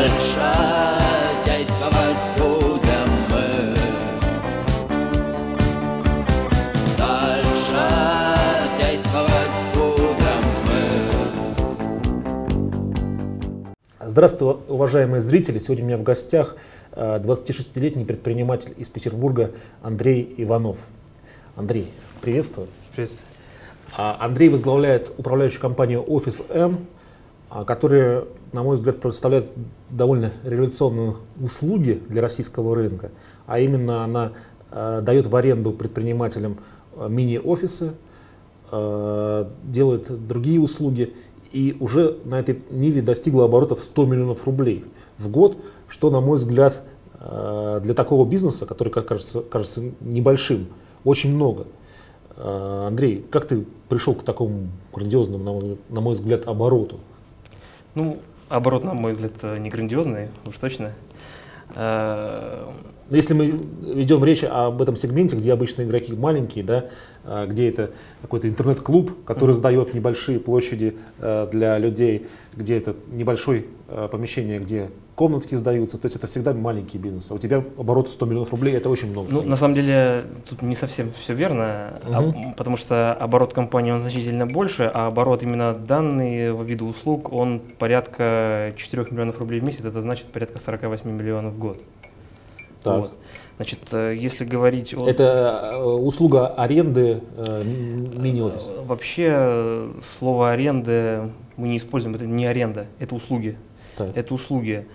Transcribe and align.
Дальше 0.00 0.48
действовать 1.44 2.24
будем 2.38 3.08
мы. 3.28 3.76
Дальше 6.96 7.84
действовать 8.78 9.58
будем 9.74 10.40
мы. 10.64 10.80
Здравствуйте, 14.00 14.60
уважаемые 14.68 15.20
зрители. 15.20 15.58
Сегодня 15.58 15.84
у 15.84 15.88
меня 15.88 15.98
в 15.98 16.02
гостях 16.02 16.56
э, 16.92 17.20
26-летний 17.22 18.06
предприниматель 18.06 18.72
из 18.78 18.88
Петербурга 18.88 19.50
Андрей 19.82 20.34
Иванов. 20.38 20.78
Андрей, 21.56 21.92
приветствую. 22.22 22.68
Приветствую. 22.92 23.28
А, 23.98 24.16
Андрей 24.18 24.48
возглавляет 24.48 25.12
управляющую 25.18 25.60
компанию 25.60 26.02
Office 26.08 26.42
M, 26.50 26.86
а, 27.50 27.66
которая, 27.66 28.24
на 28.52 28.62
мой 28.62 28.76
взгляд, 28.76 29.00
предоставляет 29.00 29.50
довольно 29.88 30.32
революционные 30.44 31.16
услуги 31.40 32.00
для 32.08 32.20
российского 32.22 32.74
рынка. 32.74 33.10
А 33.46 33.60
именно 33.60 34.04
она 34.04 34.32
э, 34.70 35.00
дает 35.02 35.26
в 35.26 35.36
аренду 35.36 35.72
предпринимателям 35.72 36.58
э, 36.96 37.08
мини-офисы, 37.08 37.92
э, 38.70 39.44
делает 39.64 40.26
другие 40.26 40.60
услуги 40.60 41.14
и 41.52 41.76
уже 41.80 42.18
на 42.24 42.38
этой 42.38 42.62
ниве 42.70 43.02
достигла 43.02 43.44
оборотов 43.44 43.82
100 43.82 44.06
миллионов 44.06 44.46
рублей 44.46 44.84
в 45.18 45.28
год, 45.28 45.56
что, 45.88 46.10
на 46.10 46.20
мой 46.20 46.38
взгляд, 46.38 46.82
э, 47.18 47.80
для 47.82 47.94
такого 47.94 48.28
бизнеса, 48.28 48.66
который 48.66 48.92
как 48.92 49.06
кажется, 49.06 49.42
кажется 49.42 49.82
небольшим, 50.00 50.68
очень 51.04 51.34
много. 51.34 51.66
Э, 52.36 52.86
Андрей, 52.88 53.24
как 53.30 53.46
ты 53.46 53.64
пришел 53.88 54.14
к 54.14 54.22
такому 54.22 54.68
грандиозному, 54.92 55.78
на 55.88 56.00
мой 56.00 56.14
взгляд, 56.14 56.46
обороту? 56.46 57.00
Ну, 57.94 58.18
оборот, 58.50 58.84
на 58.84 58.92
мой 58.94 59.14
взгляд, 59.14 59.32
э, 59.42 59.58
не 59.58 59.70
грандиозный, 59.70 60.28
уж 60.44 60.58
точно. 60.58 60.92
Э, 61.74 62.66
Если 63.12 63.34
мы 63.34 63.46
ведем 63.92 64.24
речь 64.24 64.44
об 64.44 64.80
этом 64.80 64.94
сегменте, 64.94 65.34
где 65.34 65.52
обычно 65.52 65.82
игроки 65.82 66.12
маленькие, 66.14 66.62
да, 66.62 66.84
а, 67.24 67.46
где 67.48 67.68
это 67.68 67.90
какой-то 68.22 68.48
интернет-клуб, 68.48 69.24
который 69.24 69.50
Мгм. 69.50 69.56
сдает 69.58 69.94
небольшие 69.94 70.38
площади 70.38 70.96
э, 71.18 71.48
для 71.50 71.76
людей, 71.78 72.28
где 72.54 72.76
это 72.78 72.94
небольшое 73.10 73.64
э, 73.88 74.08
помещение, 74.12 74.60
где 74.60 74.90
комнатки 75.20 75.54
сдаются, 75.54 75.98
то 75.98 76.06
есть 76.06 76.16
это 76.16 76.26
всегда 76.26 76.54
маленький 76.54 76.96
бизнес. 76.96 77.30
А 77.30 77.34
у 77.34 77.38
тебя 77.38 77.62
оборот 77.76 78.08
100 78.08 78.24
миллионов 78.24 78.52
рублей, 78.52 78.74
это 78.74 78.88
очень 78.88 79.10
много. 79.10 79.30
Ну, 79.30 79.42
на 79.42 79.54
самом 79.54 79.74
деле, 79.74 80.24
тут 80.48 80.62
не 80.62 80.74
совсем 80.74 81.12
все 81.12 81.34
верно, 81.34 82.00
а, 82.04 82.22
Мгм. 82.22 82.38
м, 82.46 82.54
потому 82.54 82.78
что 82.78 83.12
оборот 83.12 83.52
компании 83.52 83.90
он 83.92 84.00
значительно 84.00 84.46
больше, 84.46 84.90
а 84.94 85.08
оборот 85.08 85.42
именно 85.42 85.74
данного 85.74 86.62
вида 86.62 86.86
услуг, 86.86 87.30
он 87.34 87.60
порядка 87.78 88.72
4 88.78 89.10
миллионов 89.10 89.38
рублей 89.40 89.60
в 89.60 89.64
месяц, 89.64 89.84
это 89.84 90.00
значит 90.00 90.24
порядка 90.32 90.58
48 90.58 91.10
миллионов 91.10 91.52
в 91.52 91.58
год. 91.58 91.82
Так. 92.82 92.98
Вот. 93.00 93.12
Значит, 93.56 93.80
э, 93.92 94.16
если 94.18 94.46
говорить 94.46 94.94
о... 94.94 95.06
Это 95.06 95.72
э, 95.74 95.82
услуга 95.82 96.46
аренды 96.46 97.20
э, 97.36 97.62
мини-офиса. 97.62 98.70
Э, 98.70 98.84
Вообще, 98.86 99.90
слово 100.02 100.52
аренды 100.52 101.30
мы 101.58 101.68
не 101.68 101.76
используем, 101.76 102.14
это 102.14 102.24
не 102.24 102.46
аренда, 102.46 102.86
это 102.98 103.14
услуги. 103.14 103.58
Так. 103.98 104.16
это 104.16 104.32
услуги. 104.32 104.86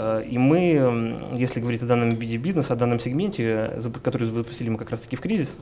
Э, 0.00 0.22
И 0.26 0.38
мы, 0.38 1.18
если 1.34 1.60
говорить 1.60 1.82
о 1.82 1.86
данном 1.86 2.08
виде 2.10 2.38
бизнеса, 2.38 2.72
о 2.72 2.76
данном 2.76 2.98
сегменте, 2.98 3.70
э, 3.72 3.82
который 4.02 4.24
запустили 4.24 4.70
мы 4.70 4.78
как 4.78 4.90
раз-таки 4.90 5.16
в 5.16 5.20
кризис, 5.20 5.54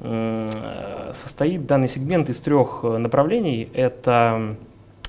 э, 0.00 1.10
состоит 1.12 1.66
данный 1.66 1.88
сегмент 1.88 2.30
из 2.30 2.38
трех 2.40 2.84
направлений. 2.84 3.68
Это 3.74 4.54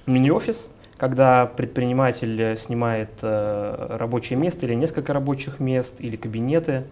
мини-офис, 0.08 0.68
когда 0.98 1.46
предприниматель 1.46 2.58
снимает 2.58 3.12
рабочее 3.22 4.40
место 4.40 4.66
или 4.66 4.74
несколько 4.74 5.14
рабочих 5.14 5.60
мест, 5.60 6.02
или 6.02 6.16
кабинеты. 6.16 6.86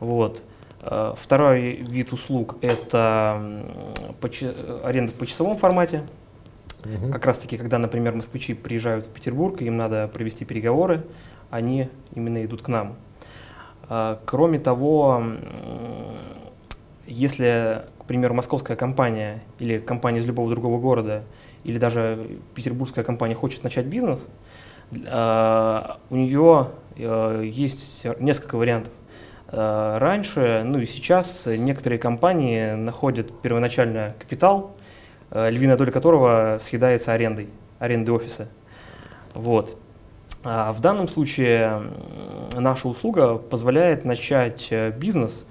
Вот. 0.00 0.42
Второй 0.80 1.72
вид 1.72 2.12
услуг– 2.12 2.56
это 2.62 3.42
аренда 4.84 5.12
в 5.12 5.16
почасовом 5.16 5.56
формате, 5.56 6.02
Мгм. 6.88 7.12
как 7.12 7.26
раз 7.26 7.38
таки, 7.38 7.56
когда, 7.56 7.78
например, 7.78 8.14
москвичи 8.14 8.54
приезжают 8.54 9.06
в 9.06 9.10
Петербург, 9.10 9.60
им 9.60 9.76
надо 9.76 10.08
провести 10.08 10.44
переговоры, 10.44 11.04
они 11.50 11.88
именно 12.14 12.44
идут 12.44 12.62
к 12.62 12.68
нам. 12.68 12.96
А, 13.88 14.20
Кроме 14.24 14.58
того, 14.58 15.22
если, 17.06 17.84
к 17.98 18.04
примеру, 18.04 18.34
московская 18.34 18.76
компания 18.76 19.42
или 19.58 19.78
компания 19.78 20.20
из 20.20 20.26
любого 20.26 20.50
другого 20.50 20.78
города, 20.78 21.22
или 21.64 21.78
даже 21.78 22.38
петербургская 22.54 23.04
компания 23.04 23.34
хочет 23.34 23.64
начать 23.64 23.86
бизнес, 23.86 24.26
а, 25.06 25.98
у 26.10 26.16
нее 26.16 26.68
э, 26.96 27.42
есть 27.44 28.06
несколько 28.20 28.56
вариантов. 28.56 28.92
А, 29.48 29.98
Раньше, 29.98 30.62
ну 30.64 30.78
и 30.78 30.86
сейчас 30.86 31.46
некоторые 31.46 31.98
компании 31.98 32.72
находят 32.72 33.40
первоначально 33.40 34.14
капитал, 34.18 34.76
львиная 35.30 35.76
доля 35.76 35.90
которого 35.90 36.58
съедается 36.60 37.12
арендой, 37.12 37.48
арендой 37.78 38.14
офиса. 38.14 38.48
Вот. 39.34 39.76
А 40.44 40.72
в 40.72 40.80
данном 40.80 41.08
случае 41.08 41.82
наша 42.56 42.88
услуга 42.88 43.36
позволяет 43.36 44.04
начать 44.04 44.68
э, 44.70 44.92
бизнес 44.92 45.44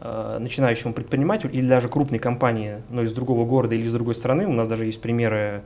э, 0.00 0.38
начинающему 0.40 0.92
предпринимателю 0.92 1.52
или 1.52 1.66
даже 1.66 1.88
крупной 1.88 2.18
компании, 2.18 2.82
но 2.90 3.02
из 3.02 3.12
другого 3.12 3.46
города 3.46 3.74
или 3.74 3.84
из 3.84 3.92
другой 3.92 4.14
страны. 4.14 4.46
У 4.46 4.52
нас 4.52 4.66
даже 4.68 4.84
есть 4.84 5.00
примеры, 5.00 5.62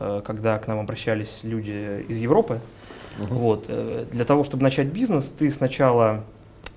э, 0.00 0.22
когда 0.24 0.58
к 0.58 0.66
нам 0.66 0.80
обращались 0.80 1.40
люди 1.44 2.04
из 2.08 2.18
Европы. 2.18 2.60
Мгм. 3.18 3.26
Вот. 3.36 3.64
э, 3.68 4.06
Для 4.10 4.24
того, 4.24 4.44
чтобы 4.44 4.64
начать 4.64 4.88
бизнес, 4.88 5.28
ты 5.28 5.48
сначала 5.50 6.24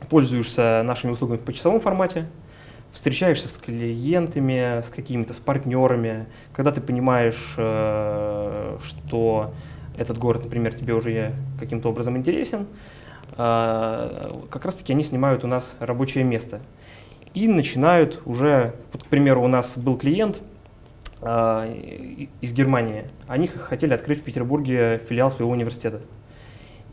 пользуешься 0.09 0.83
нашими 0.85 1.11
услугами 1.11 1.37
в 1.37 1.41
почасовом 1.41 1.79
формате, 1.79 2.27
встречаешься 2.91 3.47
с 3.47 3.57
клиентами, 3.57 4.81
с 4.81 4.89
какими-то, 4.89 5.33
с 5.33 5.37
партнерами, 5.37 6.25
когда 6.53 6.71
ты 6.71 6.81
понимаешь, 6.81 7.53
э, 7.57 8.77
что 8.83 9.53
этот 9.97 10.17
город, 10.17 10.45
например, 10.45 10.73
тебе 10.73 10.93
уже 10.93 11.33
каким-то 11.59 11.89
образом 11.89 12.17
интересен, 12.17 12.65
э, 13.37 14.31
как 14.49 14.65
раз-таки 14.65 14.93
они 14.93 15.03
снимают 15.03 15.43
у 15.43 15.47
нас 15.47 15.75
рабочее 15.79 16.23
место. 16.23 16.61
И 17.33 17.47
начинают 17.47 18.21
уже, 18.25 18.73
вот, 18.91 19.03
к 19.03 19.05
примеру, 19.05 19.43
у 19.43 19.47
нас 19.47 19.77
был 19.77 19.97
клиент 19.97 20.41
э, 21.21 22.25
из 22.41 22.53
Германии, 22.53 23.05
они 23.27 23.47
хотели 23.47 23.93
открыть 23.93 24.21
в 24.21 24.23
Петербурге 24.23 24.99
филиал 25.07 25.29
своего 25.29 25.51
университета. 25.51 26.01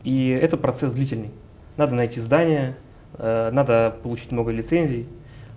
И 0.03 0.29
это 0.29 0.57
процесс 0.57 0.93
длительный. 0.93 1.31
Надо 1.75 1.95
найти 1.95 2.19
здание, 2.19 2.77
надо 3.17 3.97
получить 4.03 4.31
много 4.31 4.51
лицензий. 4.51 5.07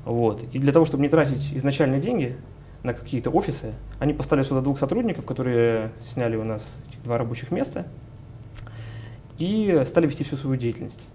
Вот. 0.04 0.44
И 0.52 0.58
для 0.58 0.72
того, 0.72 0.84
чтобы 0.84 1.02
не 1.02 1.08
тратить 1.08 1.52
изначальные 1.52 2.00
деньги 2.00 2.36
на 2.82 2.94
какие-то 2.94 3.30
офисы, 3.30 3.74
они 3.98 4.12
поставили 4.12 4.44
сюда 4.44 4.60
двух 4.60 4.78
сотрудников, 4.78 5.26
которые 5.26 5.90
сняли 6.12 6.36
у 6.36 6.44
нас 6.44 6.62
два 7.04 7.18
рабочих 7.18 7.50
места 7.50 7.86
и 9.38 9.82
стали 9.86 10.06
вести 10.06 10.24
всю 10.24 10.36
свою 10.36 10.56
деятельность. 10.56 11.06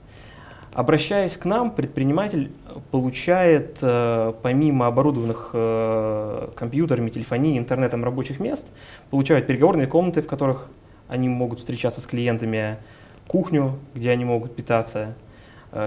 Обращаясь 0.74 1.38
к 1.38 1.46
нам, 1.46 1.72
предприниматель 1.72 2.52
получает, 2.92 3.78
э, 3.82 4.34
помимо 4.42 4.88
оборудованных 4.88 5.52
э, 5.54 6.50
компьютерами, 6.54 7.10
телефонией, 7.10 7.58
интернетом 7.58 8.04
рабочих 8.04 8.42
мест, 8.42 8.68
получают 9.10 9.48
переговорные 9.48 9.88
комнаты, 9.88 10.22
в 10.22 10.28
которых 10.28 10.68
они 11.08 11.30
могут 11.30 11.60
встречаться 11.60 12.02
с 12.02 12.06
клиентами, 12.06 12.78
кухню, 13.28 13.80
где 13.94 14.12
они 14.12 14.26
могут 14.26 14.54
питаться, 14.54 15.14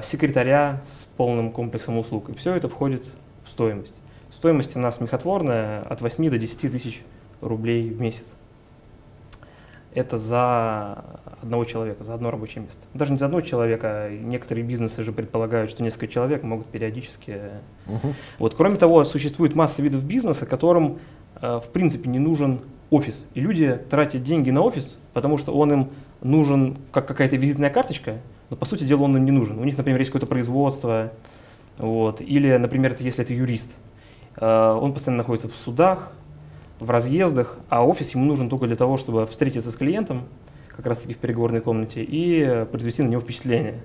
секретаря 0.02 0.82
с 0.86 1.04
полным 1.16 1.50
комплексом 1.52 1.98
услуг. 1.98 2.28
И 2.30 2.34
все 2.34 2.54
это 2.54 2.68
входит 2.68 3.06
в 3.44 3.50
стоимость. 3.50 3.94
Стоимость 4.30 4.76
у 4.76 4.78
нас 4.78 4.96
смехотворная 4.96 5.82
от 5.82 6.00
8 6.00 6.30
до 6.30 6.38
10 6.38 6.70
тысяч 6.72 7.02
рублей 7.40 7.88
в 7.90 8.00
месяц. 8.00 8.34
Это 9.94 10.18
за 10.18 11.04
одного 11.42 11.64
человека, 11.64 12.04
за 12.04 12.14
одно 12.14 12.30
рабочее 12.30 12.62
место. 12.62 12.80
Даже 12.94 13.12
не 13.12 13.18
за 13.18 13.24
одного 13.24 13.40
человека, 13.40 14.08
некоторые 14.10 14.64
бизнесы 14.64 15.02
же 15.02 15.12
предполагают, 15.12 15.70
что 15.70 15.82
несколько 15.82 16.08
человек 16.08 16.42
могут 16.42 16.66
периодически 16.66 17.40
Мгм. 17.86 18.14
вот. 18.38 18.54
Кроме 18.54 18.76
того, 18.76 19.02
существует 19.04 19.54
масса 19.54 19.80
видов 19.82 20.04
бизнеса, 20.04 20.44
которым 20.46 20.98
э, 21.40 21.60
в 21.64 21.70
принципе 21.70 22.10
не 22.10 22.18
нужен 22.18 22.60
офис. 22.90 23.26
И 23.34 23.40
люди 23.40 23.78
тратят 23.90 24.22
деньги 24.22 24.50
на 24.50 24.60
офис, 24.60 24.96
потому 25.14 25.38
что 25.38 25.52
он 25.52 25.72
им 25.72 25.88
нужен 26.20 26.76
как 26.92 27.08
какая-то 27.08 27.36
визитная 27.36 27.70
карточка, 27.70 28.18
но 28.50 28.56
по 28.56 28.64
сути 28.64 28.84
дела 28.84 29.02
он 29.02 29.16
им 29.16 29.24
не 29.24 29.30
нужен. 29.30 29.58
У 29.58 29.64
них, 29.64 29.76
например, 29.76 29.98
есть 29.98 30.10
какое-то 30.10 30.26
производство, 30.26 31.12
вот. 31.78 32.20
или, 32.20 32.56
например, 32.56 32.96
если 32.98 33.24
это 33.24 33.32
юрист, 33.32 33.70
э, 34.36 34.78
он 34.80 34.92
постоянно 34.92 35.18
находится 35.18 35.48
в 35.48 35.54
судах, 35.54 36.12
в 36.80 36.90
разъездах, 36.90 37.58
а 37.68 37.84
офис 37.84 38.14
ему 38.14 38.24
нужен 38.24 38.48
только 38.48 38.66
для 38.66 38.76
того, 38.76 38.96
чтобы 38.96 39.26
встретиться 39.26 39.70
с 39.70 39.76
клиентом, 39.76 40.24
как 40.68 40.86
раз-таки 40.86 41.14
в 41.14 41.18
переговорной 41.18 41.60
комнате, 41.60 42.02
и 42.02 42.64
произвести 42.70 43.02
на 43.02 43.08
него 43.08 43.20
впечатление. 43.20 43.80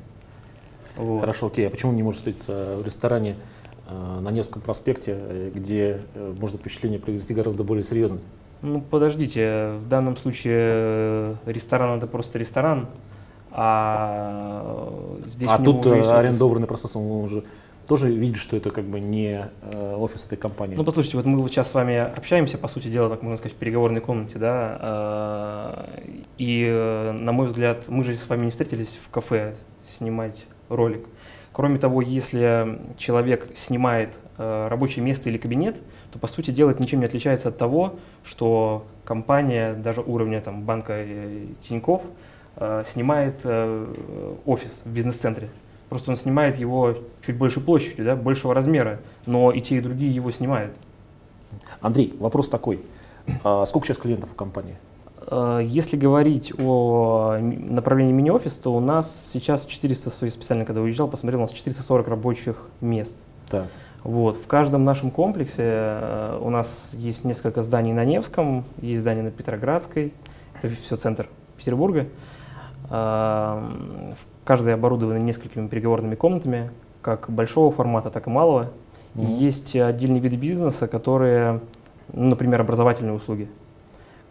Вот. 0.95 1.21
Хорошо, 1.21 1.47
окей. 1.47 1.67
А 1.67 1.69
почему 1.69 1.91
не 1.91 2.03
может 2.03 2.19
встретиться 2.19 2.77
в 2.79 2.85
ресторане 2.85 3.35
э, 3.89 4.19
на 4.21 4.29
Невском 4.29 4.61
проспекте, 4.61 5.51
где 5.53 6.01
э, 6.13 6.33
можно 6.39 6.59
впечатление 6.59 6.99
произвести 6.99 7.33
гораздо 7.33 7.63
более 7.63 7.83
серьезное? 7.83 8.21
Ну, 8.61 8.79
подождите, 8.79 9.73
в 9.83 9.89
данном 9.89 10.15
случае 10.15 10.55
э, 10.55 11.35
ресторан 11.47 11.97
это 11.97 12.07
просто 12.07 12.39
ресторан, 12.39 12.87
а 13.55 14.63
э, 15.23 15.29
здесь 15.29 15.49
а 15.49 15.59
тут 15.59 15.85
э, 15.85 16.01
арендованный 16.01 16.65
процесс, 16.65 16.95
он 16.95 17.03
уже 17.03 17.43
тоже 17.87 18.11
видит, 18.11 18.37
что 18.37 18.57
это 18.57 18.71
как 18.71 18.85
бы 18.85 18.99
не 18.99 19.45
э, 19.61 19.95
офис 19.95 20.25
этой 20.25 20.37
компании. 20.37 20.75
Ну, 20.75 20.83
послушайте, 20.83 21.17
вот 21.17 21.25
мы 21.27 21.39
вот 21.39 21.51
сейчас 21.51 21.69
с 21.69 21.73
вами 21.75 21.97
общаемся, 21.97 22.57
по 22.57 22.67
сути 22.67 22.87
дела, 22.87 23.09
так 23.09 23.21
можно 23.21 23.37
сказать, 23.37 23.55
в 23.55 23.59
переговорной 23.59 24.01
комнате, 24.01 24.39
да, 24.39 25.85
и, 26.37 27.11
на 27.13 27.31
мой 27.31 27.47
взгляд, 27.47 27.89
мы 27.89 28.03
же 28.03 28.15
с 28.15 28.27
вами 28.27 28.45
не 28.45 28.51
встретились 28.51 28.97
в 29.01 29.09
кафе 29.09 29.55
снимать 29.85 30.45
ролик. 30.69 31.05
Кроме 31.51 31.77
того, 31.77 32.01
если 32.01 32.79
человек 32.97 33.49
снимает 33.55 34.17
рабочее 34.37 35.05
место 35.05 35.29
или 35.29 35.37
кабинет, 35.37 35.77
то, 36.11 36.17
по 36.17 36.27
сути 36.27 36.49
дела, 36.51 36.71
это 36.71 36.81
ничем 36.81 36.99
не 36.99 37.05
отличается 37.05 37.49
от 37.49 37.57
того, 37.57 37.99
что 38.23 38.87
компания, 39.03 39.73
даже 39.73 40.01
уровня 40.01 40.41
там, 40.41 40.63
банка 40.63 41.05
Тинькофф, 41.67 42.01
э, 42.01 42.07
снимает 42.85 43.41
э, 43.43 43.93
офис 44.45 44.81
в 44.85 44.89
бизнес-центре. 44.89 45.49
Просто 45.89 46.11
он 46.11 46.17
снимает 46.17 46.57
его 46.57 46.97
чуть 47.25 47.37
больше 47.37 47.59
площадью, 47.59 48.05
да, 48.05 48.15
большего 48.15 48.53
размера, 48.53 48.99
но 49.25 49.51
и 49.51 49.61
те, 49.61 49.77
и 49.77 49.79
другие 49.81 50.13
его 50.13 50.31
снимают. 50.31 50.75
Андрей, 51.81 52.15
вопрос 52.19 52.49
такой. 52.49 52.81
А 53.43 53.65
сколько 53.65 53.87
сейчас 53.87 53.97
клиентов 53.97 54.31
в 54.31 54.35
компании? 54.35 54.75
Э, 55.27 55.61
Если 55.63 55.97
говорить 55.97 56.53
о 56.59 57.37
направлении 57.39 58.11
мини-офис, 58.11 58.57
то 58.57 58.73
у 58.73 58.79
нас 58.79 59.29
сейчас 59.31 59.65
400, 59.65 60.25
я 60.25 60.31
специально 60.31 60.65
когда 60.65 60.81
уезжал, 60.81 61.07
посмотрел, 61.07 61.39
у 61.39 61.43
нас 61.43 61.51
440 61.51 62.07
рабочих 62.07 62.57
мест. 62.81 63.17
Так. 63.49 63.67
Вот. 64.03 64.35
В 64.35 64.47
каждом 64.47 64.83
нашем 64.83 65.11
комплексе 65.11 65.63
э, 65.63 66.39
у 66.41 66.49
нас 66.49 66.91
есть 66.93 67.23
несколько 67.23 67.61
зданий 67.61 67.93
на 67.93 68.03
Невском, 68.03 68.65
есть 68.81 69.01
здание 69.01 69.23
на 69.23 69.31
Петроградской, 69.31 70.13
это 70.61 70.69
все 70.69 70.95
центр 70.95 71.29
Петербурга. 71.57 72.07
В- 72.89 74.17
Каждый 74.45 74.73
оборудованы 74.73 75.19
несколькими 75.19 75.67
переговорными 75.67 76.15
комнатами, 76.15 76.69
как 77.01 77.29
большого 77.29 77.71
формата, 77.71 78.09
так 78.09 78.27
и 78.27 78.29
малого. 78.29 78.71
Мгм. 79.13 79.27
есть 79.29 79.75
отдельные 79.75 80.19
виды 80.19 80.35
бизнеса, 80.37 80.87
которые, 80.87 81.61
ну, 82.11 82.29
например, 82.31 82.59
образовательные 82.61 83.13
услуги, 83.13 83.47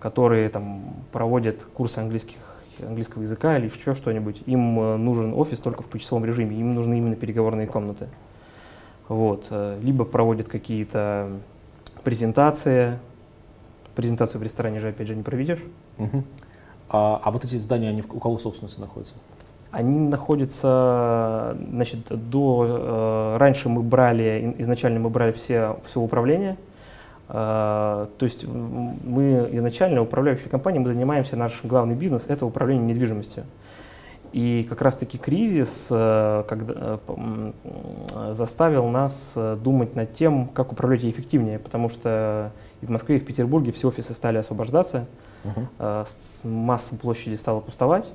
которые 0.00 0.48
там 0.48 0.82
проводят 1.12 1.64
курсы 1.72 1.98
английских, 2.00 2.38
английского 2.80 3.22
языка 3.22 3.56
или 3.56 3.66
еще 3.68 3.94
что-нибудь. 3.94 4.42
Им 4.46 4.78
э, 4.80 4.96
нужен 4.96 5.34
офис 5.34 5.60
только 5.60 5.82
в 5.82 5.86
почасовом 5.86 6.24
режиме, 6.24 6.56
им 6.56 6.74
нужны 6.74 6.98
именно 6.98 7.14
переговорные 7.16 7.66
комнаты. 7.68 8.08
Вот. 9.08 9.46
э, 9.50 9.78
Либо 9.80 10.04
проводят 10.04 10.48
какие-то 10.48 11.30
презентации. 12.02 12.98
Презентацию 13.94 14.40
в 14.40 14.42
ресторане 14.44 14.80
же, 14.80 14.88
опять 14.88 15.06
же, 15.08 15.14
не 15.14 15.22
проведешь. 15.22 15.62
Мгм. 15.98 16.24
А, 16.92 17.20
а 17.22 17.30
вот 17.30 17.44
эти 17.44 17.56
здания, 17.56 17.88
они 17.88 18.02
у 18.02 18.20
кого 18.20 18.38
собственности 18.38 18.80
находятся? 18.80 19.14
Они 19.70 19.98
находятся, 19.98 21.56
значит, 21.70 22.00
до, 22.10 23.34
э, 23.34 23.36
раньше 23.38 23.70
мы 23.70 23.82
брали, 23.82 24.54
изначально 24.58 25.00
мы 25.00 25.08
брали 25.08 25.32
все, 25.32 25.78
все 25.86 25.98
управление, 25.98 26.58
Э, 27.34 28.06
то 28.18 28.24
есть 28.24 28.46
мы 28.46 29.48
изначально, 29.52 30.02
управляющая 30.02 30.50
компания, 30.50 30.80
мы 30.80 30.88
занимаемся, 30.88 31.36
наш 31.36 31.60
главный 31.64 31.94
бизнес– 31.94 32.26
это 32.28 32.44
управление 32.44 32.84
недвижимостью. 32.84 33.44
И 34.32 34.66
как 34.68 34.80
раз-таки 34.80 35.18
кризис 35.18 35.88
э, 35.90 36.44
когда, 36.48 36.74
э, 36.76 36.98
э, 38.14 38.34
заставил 38.34 38.86
нас 38.88 39.36
думать 39.62 39.94
над 39.94 40.14
тем, 40.14 40.48
как 40.48 40.72
управлять 40.72 41.02
ей 41.02 41.10
эффективнее, 41.10 41.58
потому 41.58 41.88
что 41.90 42.50
и 42.80 42.86
в 42.86 42.90
Москве, 42.90 43.16
и 43.16 43.18
в 43.18 43.24
Петербурге 43.26 43.72
все 43.72 43.88
офисы 43.88 44.14
стали 44.14 44.38
освобождаться, 44.38 45.06
с- 45.78 46.40
масса 46.44 46.96
площади 46.96 47.34
стала 47.34 47.60
пустовать. 47.60 48.10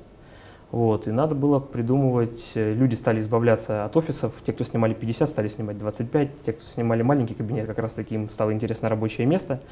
Вот, 0.70 1.08
и 1.08 1.10
надо 1.10 1.34
было 1.34 1.60
придумывать, 1.60 2.52
э, 2.54 2.74
люди 2.74 2.94
стали 2.94 3.20
избавляться 3.20 3.86
от 3.86 3.96
офисов, 3.96 4.34
те, 4.44 4.52
кто 4.52 4.64
снимали 4.64 4.92
50, 4.92 5.26
стали 5.26 5.48
снимать 5.48 5.78
25, 5.78 6.42
те, 6.44 6.52
кто 6.52 6.62
снимали 6.62 7.00
маленький 7.00 7.32
кабинет, 7.32 7.66
как 7.66 7.78
раз 7.78 7.94
таки 7.94 8.16
им 8.16 8.28
стало 8.28 8.52
интересно 8.52 8.90
рабочее 8.90 9.26
место. 9.26 9.62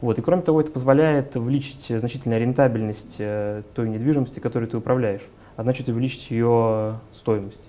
Вот, 0.00 0.18
и 0.18 0.22
кроме 0.22 0.40
того, 0.40 0.62
это 0.62 0.72
позволяет 0.72 1.36
увеличить 1.36 1.88
значительно 1.88 2.38
рентабельность 2.38 3.16
э, 3.18 3.62
той 3.74 3.90
недвижимости, 3.90 4.40
которой 4.40 4.64
ты 4.64 4.78
управляешь, 4.78 5.20
а 5.56 5.62
значит 5.62 5.90
увеличить 5.90 6.30
ее 6.30 7.00
стоимость. 7.12 7.68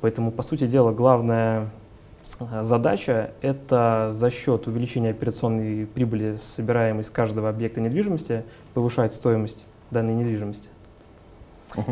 Поэтому, 0.00 0.30
по 0.30 0.42
сути 0.42 0.68
дела, 0.68 0.92
главная 0.92 1.70
э, 2.38 2.62
задача– 2.62 3.32
это 3.40 4.10
за 4.12 4.30
счет 4.30 4.68
увеличения 4.68 5.10
операционной 5.10 5.84
прибыли, 5.84 6.36
собираемой 6.36 7.02
с 7.02 7.10
каждого 7.10 7.48
объекта 7.48 7.80
недвижимости, 7.80 8.44
повышать 8.72 9.14
стоимость 9.14 9.66
данной 9.90 10.14
недвижимости. 10.14 10.68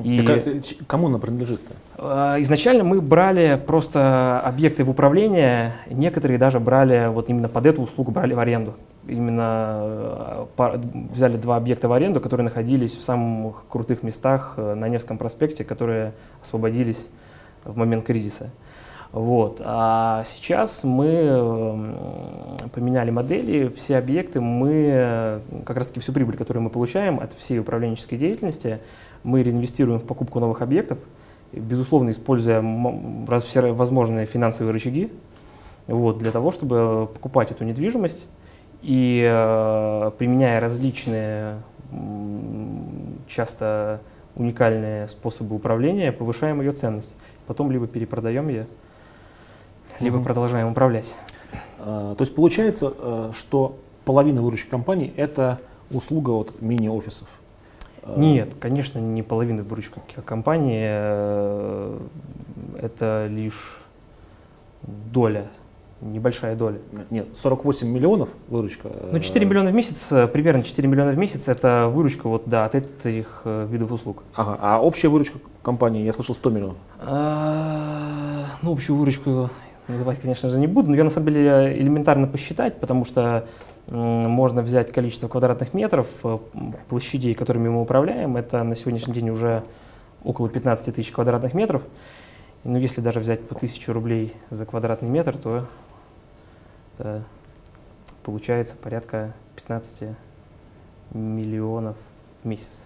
И- 0.05 0.19
Так, 0.19 0.47
а, 0.47 0.61
кому 0.87 1.07
она 1.09 1.19
принадлежит-то? 1.19 1.75
Э, 1.99 2.41
Изначально 2.43 2.85
мы 2.85 3.01
брали 3.01 3.61
просто 3.67 4.41
объекты 4.41 4.85
в 4.85 4.91
управление, 4.91 5.73
некоторые 5.91 6.39
даже 6.39 6.61
брали 6.61 7.09
вот 7.09 7.29
именно 7.29 7.49
под 7.49 7.67
эту 7.67 7.83
услугу 7.83 8.11
брали 8.13 8.35
в 8.35 8.39
аренду. 8.39 8.75
Именно 9.09 10.47
э, 10.59 10.81
взяли 11.13 11.37
два 11.37 11.57
объекта 11.57 11.89
в 11.89 11.93
аренду, 11.93 12.21
которые 12.21 12.45
находились 12.45 12.97
в 12.97 13.03
самых 13.03 13.65
крутых 13.69 14.03
местах 14.03 14.55
э, 14.57 14.75
на 14.75 14.89
Невском 14.89 15.19
проспекте, 15.19 15.65
которые 15.65 16.13
освободились 16.41 17.07
в 17.65 17.77
момент 17.77 18.05
кризиса. 18.05 18.51
Вот. 19.13 19.61
А 19.63 20.25
сейчас 20.25 20.85
мы 20.85 21.95
поменяли 22.73 23.11
модели, 23.11 23.69
все 23.69 23.99
объекты, 23.99 24.41
мы 24.41 25.43
как 25.67 25.77
раз 25.77 25.89
таки 25.89 26.01
всю 26.01 26.13
прибыль, 26.13 26.37
которую 26.37 26.63
мы 26.63 26.71
получаем 26.71 27.21
от 27.21 27.35
всей 27.35 27.59
управленческой 27.61 28.17
деятельности, 28.17 28.81
мы 29.23 29.43
реинвестируем 29.43 30.01
в 30.01 30.05
покупку 30.05 30.41
новых 30.41 30.63
объектов, 30.63 30.99
безусловно, 31.53 32.11
используя 32.11 32.63
все 33.41 33.73
возможные 33.73 34.25
финансовые 34.25 34.73
рычаги 34.73 35.13
вот, 35.87 36.17
для 36.19 36.31
того, 36.31 36.51
чтобы 36.51 37.07
покупать 37.13 37.51
эту 37.51 37.65
недвижимость 37.65 38.27
и 38.81 39.23
э, 39.25 40.11
применяя 40.19 40.59
различные, 40.59 41.59
часто 43.29 44.01
уникальные 44.35 45.09
способы 45.09 45.55
управления, 45.55 46.11
повышаем 46.11 46.61
ее 46.63 46.73
ценность. 46.73 47.15
Потом 47.47 47.71
либо 47.71 47.87
перепродаем 47.87 48.49
ее, 48.49 48.67
либо 50.01 50.17
Мгм. 50.17 50.25
продолжаем 50.25 50.69
управлять. 50.69 51.13
А, 51.79 52.15
То 52.15 52.23
есть 52.23 52.35
получается, 52.35 52.93
э, 52.97 53.33
что 53.37 53.77
половина 54.05 54.43
выручки 54.43 54.69
компании– 54.69 55.13
это 55.17 55.59
услуга 55.91 56.31
от 56.31 56.61
мини-офисов? 56.63 57.29
Э, 58.03 58.15
Нет, 58.17 58.55
конечно, 58.61 58.99
не 58.99 59.23
половина 59.23 59.63
выручки 59.63 60.01
компании, 60.25 60.87
э, 60.91 61.99
это 62.81 63.27
лишь 63.29 63.79
доля, 65.13 65.47
небольшая 66.01 66.57
доля. 66.57 66.79
Нет, 67.11 67.29
48 67.37 67.89
миллионов 67.89 68.31
выручка. 68.49 68.89
Ну, 69.13 69.19
э, 69.19 69.21
4 69.21 69.47
миллиона 69.47 69.71
в 69.71 69.75
месяц, 69.75 70.09
примерно 70.33 70.63
4 70.65 70.89
миллиона 70.89 71.13
в 71.13 71.19
месяц 71.19 71.47
это 71.49 71.89
выручка 71.93 72.29
вот, 72.29 72.43
да, 72.47 72.65
от 72.65 72.75
этих 72.75 73.43
видов 73.45 73.93
услуг. 73.93 74.25
Ага, 74.35 74.59
а 74.61 74.81
общая 74.81 75.09
выручка 75.09 75.39
компании, 75.63 76.03
я 76.05 76.13
слышал, 76.13 76.35
100 76.35 76.51
миллионов. 76.51 76.77
А, 77.01 78.45
Ну, 78.63 78.73
общую 78.73 78.97
выручку 78.97 79.51
называть, 79.89 80.21
конечно 80.21 80.49
же, 80.49 80.59
не 80.59 80.67
буду, 80.67 80.91
но 80.91 80.97
я 80.97 81.05
на 81.05 81.11
самом 81.11 81.29
деле 81.29 81.79
элементарно 81.79 82.27
посчитать, 82.27 82.81
потому 82.81 83.05
что 83.05 83.47
можно 83.89 84.63
взять 84.63 84.93
количество 84.93 85.29
квадратных 85.29 85.75
метров 85.75 86.07
э, 86.23 86.39
площадей, 86.89 87.35
которыми 87.35 87.69
мы 87.69 87.83
управляем, 87.83 88.37
это 88.37 88.63
на 88.63 88.77
сегодняшний 88.77 89.13
день 89.13 89.31
уже 89.31 89.65
около 90.23 90.49
15 90.49 90.95
тысяч 90.95 91.11
квадратных 91.11 91.53
метров. 91.53 91.83
Ну, 92.65 92.79
если 92.79 93.01
даже 93.01 93.19
взять 93.19 93.47
по 93.47 93.57
1000 93.57 93.93
рублей 93.93 94.35
за 94.51 94.67
квадратный 94.67 95.09
метр, 95.09 95.37
то 95.37 95.67
это 96.97 97.25
получается 98.23 98.77
порядка 98.77 99.35
15 99.57 100.11
миллионов 101.13 101.97
в 102.43 102.47
месяц. 102.47 102.85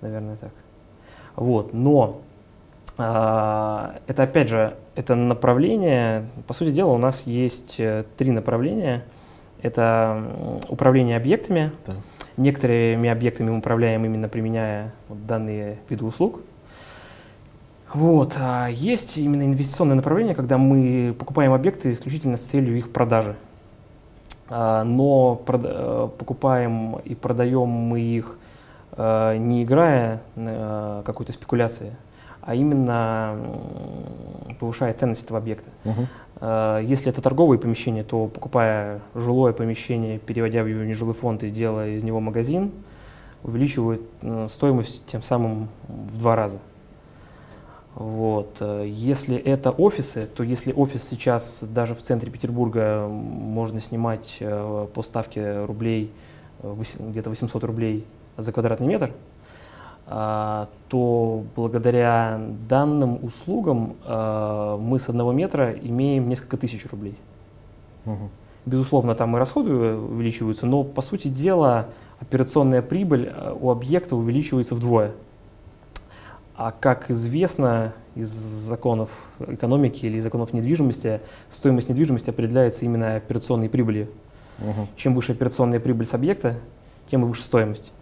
Наверное, 0.00 0.36
так. 0.36 0.52
Вот, 1.36 1.74
но 1.74 2.22
это 2.98 4.22
опять 4.24 4.48
же, 4.48 4.76
это 4.96 5.14
направление, 5.14 6.26
по 6.46 6.54
сути 6.54 6.72
дела, 6.72 6.90
у 6.90 6.98
нас 6.98 7.22
есть 7.26 7.76
э, 7.78 8.04
три 8.16 8.32
направления. 8.32 9.04
Это 9.62 10.60
управление 10.68 11.16
объектами. 11.16 11.72
Так. 11.84 11.96
Некоторыми 12.36 13.08
объектами 13.08 13.50
мы 13.50 13.58
управляем 13.58 14.04
именно 14.04 14.28
применяя 14.28 14.92
вот 15.08 15.26
данные 15.26 15.78
виды 15.88 16.04
услуг. 16.04 16.40
Вот. 17.92 18.36
А 18.38 18.68
есть 18.68 19.16
именно 19.16 19.42
инвестиционное 19.42 19.96
направление, 19.96 20.34
когда 20.34 20.58
мы 20.58 21.14
покупаем 21.18 21.52
объекты 21.52 21.90
исключительно 21.92 22.36
с 22.36 22.42
целью 22.42 22.76
их 22.76 22.92
продажи. 22.92 23.34
А, 24.48 24.84
Но 24.84 25.40
прода- 25.44 25.72
э, 25.72 26.08
покупаем 26.18 26.96
и 27.04 27.14
продаем 27.14 27.68
мы 27.68 28.00
их 28.00 28.36
э, 28.96 29.36
не 29.36 29.62
играя 29.62 30.20
какой-то 31.04 31.32
спекуляции, 31.32 31.94
а 32.42 32.54
именно 32.54 33.36
м, 34.48 34.54
повышает 34.56 34.98
ценность 34.98 35.24
этого 35.24 35.38
объекта. 35.38 35.68
Э, 36.40 36.80
Если 36.82 37.10
это 37.10 37.20
торговые 37.20 37.58
помещения, 37.58 38.04
то 38.04 38.26
покупая 38.26 39.00
жилое 39.14 39.52
помещение, 39.52 40.18
переводя 40.18 40.60
его 40.60 40.80
в 40.82 40.86
нежилой 40.86 41.14
фонд 41.14 41.42
и 41.44 41.50
делая 41.50 41.90
из 41.90 42.02
него 42.02 42.20
магазин, 42.20 42.70
увеличивают 43.42 44.02
э, 44.22 44.46
стоимость 44.48 45.06
тем 45.06 45.22
самым 45.22 45.68
в 45.88 46.18
два 46.18 46.36
раза. 46.36 46.58
Вот. 47.94 48.56
э, 48.60 48.84
Если 48.86 49.36
это 49.36 49.70
офисы, 49.70 50.26
то 50.26 50.42
если 50.42 50.72
офис 50.72 51.08
сейчас 51.08 51.64
даже 51.64 51.94
в 51.94 52.02
центре 52.02 52.30
Петербурга 52.30 53.06
можно 53.08 53.80
снимать 53.80 54.38
по 54.94 55.02
ставке 55.02 55.64
рублей 55.64 56.12
где-то 56.62 57.30
800 57.30 57.62
рублей 57.64 58.06
за 58.36 58.52
квадратный 58.52 58.86
метр, 58.86 59.12
то 60.08 61.44
благодаря 61.54 62.40
данным 62.68 63.22
услугам 63.22 63.96
а, 64.04 64.78
мы 64.78 64.98
с 64.98 65.08
одного 65.08 65.32
метра 65.32 65.72
имеем 65.72 66.28
несколько 66.28 66.56
тысяч 66.56 66.86
рублей. 66.86 67.14
Мгм. 68.06 68.30
Безусловно, 68.64 69.14
там 69.14 69.36
и 69.36 69.38
расходы 69.38 69.70
увеличиваются, 69.72 70.66
но 70.66 70.82
по 70.82 71.02
сути 71.02 71.28
дела 71.28 71.88
операционная 72.20 72.80
прибыль 72.80 73.30
а, 73.30 73.54
у 73.58 73.70
объекта 73.70 74.16
увеличивается 74.16 74.74
вдвое. 74.74 75.12
А 76.56 76.72
как 76.72 77.10
известно 77.10 77.92
из 78.14 78.30
законов 78.30 79.10
экономики 79.46 80.06
или 80.06 80.16
из 80.16 80.22
законов 80.24 80.52
недвижимости, 80.52 81.20
стоимость 81.50 81.88
недвижимости 81.88 82.30
определяется 82.30 82.84
именно 82.84 83.16
операционной 83.16 83.68
прибылью. 83.68 84.08
Мгм. 84.58 84.88
Чем 84.96 85.14
выше 85.14 85.32
операционная 85.32 85.80
прибыль 85.80 86.06
с 86.06 86.14
объекта, 86.14 86.56
тем 87.10 87.24
и 87.24 87.26
выше 87.26 87.44
стоимость. 87.44 87.92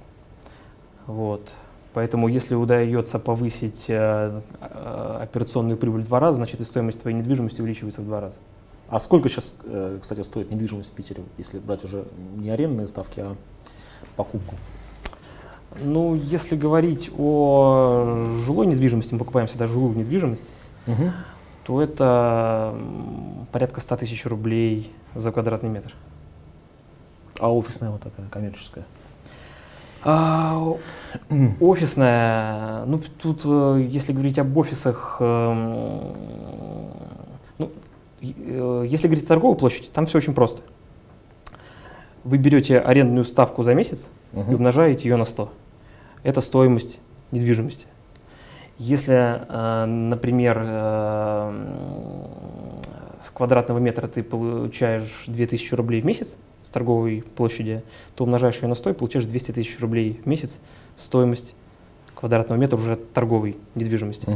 Вот. 1.06 1.50
Поэтому 1.97 2.29
если 2.29 2.55
удается 2.55 3.19
повысить 3.19 3.87
э, 3.88 4.43
э, 4.61 5.19
операционную 5.23 5.79
прибыль 5.79 6.03
в 6.03 6.09
два 6.09 6.21
раза, 6.21 6.37
значит 6.37 6.61
и 6.61 6.65
стоимость 6.65 7.00
твоей 7.00 7.17
недвижимости 7.17 7.62
увеличивается 7.62 8.03
в 8.03 8.05
два 8.05 8.21
раза. 8.21 8.37
А 8.91 9.00
сколько 9.00 9.31
сейчас, 9.31 9.55
э, 9.65 9.99
кстати, 10.03 10.21
стоит 10.21 10.50
недвижимость 10.50 10.91
в 10.91 10.93
Питере, 10.93 11.23
если 11.38 11.59
брать 11.59 11.85
уже 11.85 12.05
не 12.37 12.50
арендные 12.50 12.87
ставки, 12.87 13.21
а 13.21 13.35
покупку? 14.15 14.57
Ну, 15.81 16.15
если 16.15 16.55
говорить 16.55 17.11
о 17.17 18.26
жилой 18.45 18.67
недвижимости, 18.67 19.15
мы 19.15 19.21
покупаем 19.21 19.47
всегда 19.47 19.67
жилую 19.67 19.97
недвижимость, 19.97 20.45
Мгм. 20.85 21.12
то 21.65 21.81
это 21.81 22.79
порядка 23.53 23.81
100 23.81 23.97
тысяч 23.97 24.26
рублей 24.26 24.93
за 25.15 25.33
квадратный 25.33 25.71
метр. 25.71 25.95
А 27.41 27.50
офисная 27.50 27.91
вот 27.91 28.03
такая, 28.03 28.29
коммерческая? 28.29 28.85
А, 30.05 30.76
Офисная, 31.61 32.85
ну 32.85 33.00
тут, 33.23 33.41
э, 33.45 33.87
если 33.88 34.12
говорить 34.12 34.38
об 34.38 34.57
офисах, 34.57 35.17
эм, 35.21 36.12
ну, 37.59 37.71
и- 38.21 38.35
э, 38.38 38.85
если 38.87 39.09
говорить 39.09 39.25
о 39.25 39.29
торговой 39.29 39.57
площади, 39.57 39.88
там 39.93 40.07
все 40.07 40.19
очень 40.19 40.35
просто. 40.35 40.62
Вы 42.25 42.37
берете 42.38 42.79
арендную 42.79 43.25
ставку 43.25 43.62
за 43.62 43.75
месяц 43.75 44.11
и 44.33 44.38
Мгм. 44.38 44.55
умножаете 44.57 45.09
ее 45.09 45.17
на 45.17 45.25
100. 45.25 45.50
Это 46.23 46.41
стоимость 46.41 47.00
недвижимости. 47.31 47.87
Если, 48.79 49.15
э, 49.49 49.85
например, 49.87 50.59
с 53.23 53.31
квадратного 53.31 53.79
метра 53.79 54.07
ты 54.07 54.23
получаешь 54.23 55.25
2000 55.29 55.75
рублей 55.75 56.03
в 56.03 56.05
месяц 56.05 56.37
с 56.66 56.68
торговой 56.68 57.23
площади, 57.37 57.85
то 58.16 58.25
умножаешь 58.25 58.56
ее 58.56 58.66
на 58.66 58.75
100 58.75 58.90
и 58.90 58.92
получаешь 58.94 59.25
200 59.26 59.52
тысяч 59.52 59.78
рублей 59.78 60.20
в 60.25 60.26
месяц 60.26 60.58
стоимость 60.96 61.54
квадратного 62.16 62.58
метра 62.58 62.76
уже 62.76 62.96
торговой 62.96 63.56
недвижимости. 63.76 64.26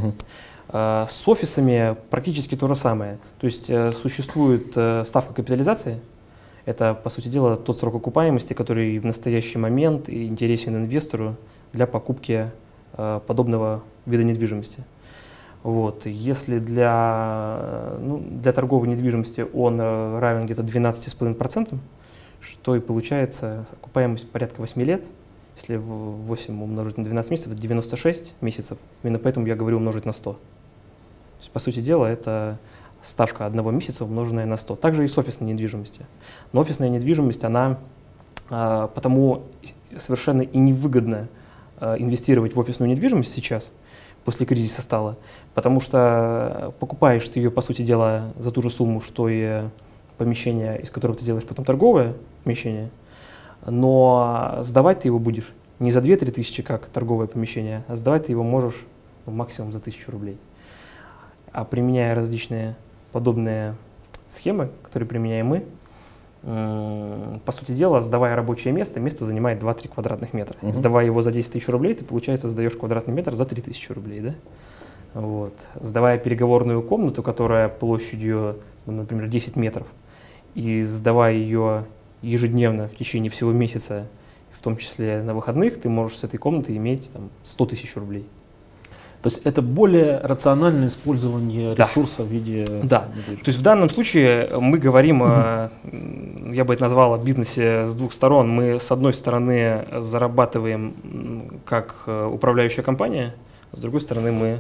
Э, 0.69 1.07
С 1.09 1.27
офисами 1.27 1.97
практически 2.09 2.55
то 2.57 2.69
же 2.69 2.77
самое. 2.77 3.19
То 3.41 3.47
есть 3.47 3.69
э, 3.69 3.91
существует 3.91 4.73
э, 4.77 5.03
ставка 5.05 5.35
капитализации. 5.35 6.01
Это, 6.67 6.95
по 6.95 7.11
сути 7.11 7.27
дела, 7.27 7.57
тот 7.57 7.77
срок 7.79 7.97
окупаемости, 7.97 8.53
который 8.53 8.97
в 9.01 9.05
настоящий 9.05 9.59
момент 9.59 10.09
интересен 10.09 10.77
инвестору 10.77 11.35
для 11.73 11.89
покупки 11.89 12.53
э, 12.93 13.21
подобного 13.27 13.83
вида 14.07 14.23
недвижимости. 14.23 14.85
Вот. 15.65 16.07
Если 16.07 16.61
для, 16.61 17.97
ну, 17.99 18.19
для 18.19 18.53
торговой 18.53 18.87
недвижимости 18.89 19.45
он 19.53 19.81
равен 19.81 20.45
где-то 20.45 20.63
12,5%, 20.63 21.77
что 22.41 22.77
и 22.77 22.81
получается 22.81 23.67
окупаемость 23.73 24.31
порядка 24.31 24.61
8 24.61 24.83
лет. 24.83 25.07
Если 25.57 25.77
в 25.77 25.83
8 25.83 26.63
умножить 26.63 26.97
на 26.97 27.05
12 27.05 27.31
месяцев, 27.31 27.53
это 27.53 27.61
96 27.61 28.35
месяцев. 28.41 28.79
Именно 29.03 29.19
поэтому 29.19 29.47
я 29.47 29.57
говорю 29.57 29.77
умножить 29.77 30.07
на 30.07 30.13
100. 30.13 30.33
То 30.33 30.39
есть, 31.41 31.51
по 31.51 31.59
сути 31.59 31.81
дела, 31.81 32.07
это 32.07 32.59
ставка 33.03 33.47
одного 33.47 33.71
месяца, 33.71 34.05
умноженная 34.05 34.47
на 34.47 34.57
100. 34.57 34.77
Также 34.77 35.05
и 35.05 35.09
с 35.09 35.17
офисной 35.19 35.53
недвижимостью. 35.53 36.07
Но 36.53 36.61
офисная 36.61 36.89
недвижимость, 36.89 37.45
она 37.45 37.79
а, 38.51 38.89
потому 38.89 39.45
совершенно 39.97 40.43
и 40.43 40.59
невыгодно 40.59 41.29
а, 41.79 41.95
инвестировать 41.97 42.55
в 42.57 42.61
офисную 42.61 42.91
недвижимость 42.91 43.33
сейчас, 43.33 43.73
после 44.25 44.45
кризиса 44.45 44.83
стало, 44.83 45.17
потому 45.55 45.81
что 45.81 46.75
покупаешь 46.81 47.27
ты 47.29 47.39
ее, 47.39 47.51
по 47.51 47.61
сути 47.61 47.83
дела, 47.83 48.33
за 48.39 48.51
ту 48.51 48.61
же 48.61 48.69
сумму, 48.69 49.01
что 49.01 49.29
и 49.29 49.63
помещение, 50.21 50.79
из 50.83 50.91
которого 50.91 51.17
ты 51.17 51.23
сделаешь 51.23 51.47
потом 51.47 51.65
торговое 51.65 52.15
помещение, 52.45 52.91
но 53.67 54.59
сдавать 54.61 55.01
ты 55.01 55.09
его 55.09 55.19
будешь 55.19 55.55
не 55.79 55.91
за 55.91 56.01
2-3 56.01 56.31
тысячи, 56.31 56.63
как 56.63 56.87
торговое 56.87 57.27
помещение, 57.27 57.85
а 57.89 57.97
сдавать 57.97 58.27
ты 58.27 58.33
его 58.33 58.43
можешь 58.43 58.85
ну, 59.25 59.33
максимум 59.33 59.73
за 59.73 59.81
тысячу 59.81 60.11
рублей. 60.13 60.37
А 61.53 61.65
применяя 61.65 62.15
различные 62.15 62.77
подобные 63.13 63.77
схемы, 64.29 64.69
которые 64.83 65.09
применяем 65.09 65.47
мы, 65.47 65.65
по 66.43 67.53
сути 67.53 67.73
дела, 67.73 68.03
сдавая 68.03 68.37
рабочее 68.37 68.75
место, 68.75 69.01
место 69.01 69.25
занимает 69.25 69.63
2-3 69.63 69.89
квадратных 69.89 70.35
метра. 70.35 70.59
Мгм. 70.61 70.75
Сдавая 70.75 71.07
его 71.07 71.23
за 71.23 71.33
10 71.33 71.53
тысяч 71.53 71.69
рублей, 71.69 71.95
ты, 71.95 72.05
получается, 72.05 72.49
сдаешь 72.49 72.77
квадратный 72.77 73.15
метр 73.15 73.35
за 73.35 73.47
3 73.47 73.63
тысячи 73.63 73.91
рублей, 73.91 74.21
да? 74.21 74.35
Вот. 75.15 75.55
Сдавая 75.81 76.19
переговорную 76.19 76.83
комнату, 76.83 77.23
которая 77.23 77.69
площадью, 77.69 78.59
ну, 78.87 78.93
например, 78.93 79.27
10 79.29 79.57
метров, 79.57 79.87
и 80.55 80.83
сдавая 80.83 81.35
ее 81.35 81.85
ежедневно 82.23 82.89
в 82.89 82.97
течение 82.97 83.31
всего 83.31 83.53
месяца, 83.53 84.07
в 84.51 84.63
том 84.63 84.77
числе 84.77 85.23
на 85.23 85.35
выходных, 85.35 85.81
ты 85.81 85.89
можешь 85.89 86.19
с 86.19 86.25
этой 86.25 86.37
комнаты 86.37 86.77
иметь 86.77 87.11
там, 87.13 87.31
100 87.43 87.67
тысяч 87.67 87.97
рублей. 87.97 88.27
То 89.23 89.29
есть 89.29 89.43
это 89.45 89.61
более 89.61 90.19
рациональное 90.19 90.89
использование 90.89 91.75
Да. 91.75 91.85
ресурса 91.85 92.23
в 92.23 92.29
виде 92.29 92.65
Да. 92.83 93.05
недвижимости. 93.11 93.45
То 93.45 93.49
есть 93.51 93.59
в 93.59 93.63
данном 93.63 93.91
случае 93.91 94.49
мы 94.59 94.79
говорим, 94.79 95.23
о, 95.23 95.71
я 96.53 96.65
бы 96.65 96.73
это 96.73 96.83
назвал, 96.83 97.13
о 97.15 97.19
бизнесе 97.19 97.87
с 97.87 97.95
двух 97.95 98.15
сторон. 98.15 98.49
Мы 98.49 98.81
с 98.81 98.91
одной 98.91 99.13
стороны 99.13 99.87
зарабатываем 100.01 101.61
как 101.67 102.05
э, 102.07 102.31
управляющая 102.33 102.83
компания, 102.83 103.35
с 103.73 103.81
другой 103.81 104.01
стороны 104.01 104.33
мы 104.33 104.59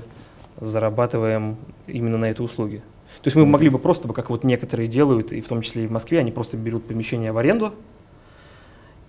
зарабатываем 0.61 1.57
именно 1.87 2.19
на 2.19 2.27
этой 2.31 2.43
услуге. 2.45 2.83
То 3.23 3.27
есть 3.27 3.37
мы 3.37 3.45
могли 3.45 3.69
бы 3.69 3.79
просто, 3.79 4.09
как 4.13 4.31
вот 4.31 4.45
некоторые 4.45 4.89
делают, 4.89 5.33
и 5.33 5.41
в 5.41 5.49
том 5.49 5.61
числе 5.63 5.85
и 5.85 5.87
в 5.87 5.91
Москве, 5.91 6.19
они 6.21 6.33
просто 6.33 6.57
берут 6.57 6.87
помещение 6.87 7.33
в 7.33 7.39
аренду 7.39 7.75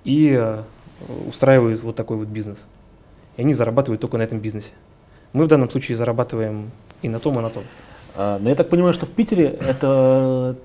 и 0.03 0.35
э, 0.37 0.63
устраивают 1.27 1.81
вот 1.81 1.95
такой 1.95 2.17
вот 2.17 2.27
бизнес. 2.27 2.59
И 3.37 3.41
они 3.41 3.53
зарабатывают 3.53 4.01
только 4.01 4.17
на 4.17 4.23
этом 4.23 4.39
бизнесе. 4.39 4.73
Мы 5.31 5.45
в 5.45 5.47
данном 5.47 5.69
случае 5.69 5.95
зарабатываем 5.95 6.71
и 7.01 7.07
на 7.07 7.19
том, 7.19 7.39
и 7.39 7.41
на 7.41 7.49
том. 7.49 7.63
А, 8.15 8.37
Но 8.39 8.49
я 8.49 8.55
так 8.55 8.69
понимаю, 8.69 8.93
что 8.93 9.05
в 9.05 9.11
Питере 9.11 9.45
это 9.45 10.57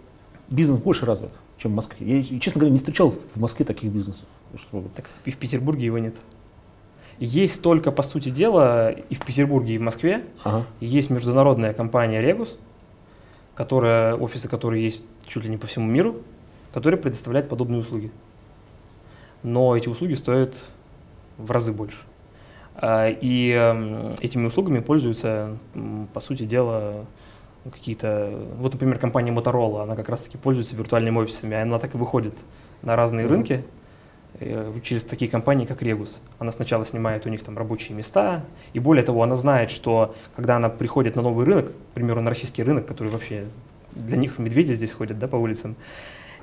бизнес 0.49 0.81
больше 0.81 1.07
развит, 1.07 1.31
чем 1.59 1.71
в 1.71 1.75
Москве. 1.77 2.21
Я, 2.21 2.41
честно 2.41 2.61
говоря, 2.61 2.73
не 2.73 2.79
встречал 2.79 3.15
в 3.35 3.39
Москве 3.41 3.65
таких 3.65 3.93
бизнесов. 3.93 4.25
Так 4.97 5.09
и 5.25 5.31
в 5.31 5.37
Петербурге 5.37 5.87
его 5.87 5.99
нет. 5.99 6.17
Есть 7.19 7.63
только, 7.63 7.93
по 7.93 8.03
сути 8.03 8.29
дела, 8.29 8.91
и 8.91 9.15
в 9.15 9.25
Петербурге, 9.25 9.75
и 9.77 9.79
в 9.79 9.83
Москве, 9.83 10.25
Ага. 10.45 10.67
есть 10.81 11.09
международная 11.11 11.73
компания 11.73 12.21
Регус, 12.21 12.57
которая, 13.57 14.15
офисы 14.15 14.49
которой 14.49 14.83
есть 14.83 15.03
чуть 15.27 15.45
ли 15.45 15.51
не 15.51 15.57
по 15.57 15.67
всему 15.67 15.87
миру, 15.91 16.17
которая 16.73 17.01
предоставляет 17.01 17.49
подобные 17.49 17.81
услуги. 17.81 18.13
Но 19.43 19.77
эти 19.77 19.89
услуги 19.89 20.15
стоят 20.15 20.63
в 21.39 21.51
разы 21.51 21.73
больше. 21.73 21.99
А, 22.75 23.09
И 23.09 23.51
эм, 23.51 24.11
этими 24.21 24.47
услугами 24.47 24.81
пользуются, 24.81 25.57
по 26.13 26.21
сути 26.21 26.45
дела, 26.45 27.07
какие-то... 27.73 28.31
Вот, 28.59 28.75
например, 28.75 28.99
компания 28.99 29.33
Motorola, 29.33 29.83
она 29.83 29.97
как 29.97 30.09
раз-таки 30.09 30.37
пользуется 30.39 30.77
виртуальными 30.77 31.19
офисами, 31.19 31.57
она 31.57 31.79
так 31.79 31.95
и 31.95 31.99
выходит 31.99 32.35
на 32.83 32.95
разные 32.95 33.25
Мгм. 33.25 33.35
рынки 33.35 33.65
через 34.83 35.05
такие 35.05 35.31
компании, 35.31 35.67
как 35.67 35.83
Регус. 35.83 36.17
Она 36.39 36.53
сначала 36.53 36.85
снимает 36.85 37.27
у 37.27 37.29
них 37.29 37.43
там 37.43 37.57
рабочие 37.57 37.97
места, 37.97 38.45
и 38.73 38.81
более 38.81 39.05
того, 39.05 39.23
она 39.23 39.35
знает, 39.35 39.71
что 39.71 40.15
когда 40.35 40.57
она 40.57 40.69
приходит 40.69 41.17
на 41.17 41.23
новый 41.23 41.47
рынок, 41.47 41.71
к 41.71 41.95
примеру, 41.95 42.21
на 42.21 42.31
российский 42.31 42.63
рынок, 42.63 42.87
который 42.87 43.09
вообще 43.09 43.47
для 43.93 44.17
них 44.17 44.39
медведи 44.39 44.73
здесь 44.73 44.93
ходят 44.93 45.19
да, 45.19 45.27
по 45.27 45.37
улицам, 45.37 45.75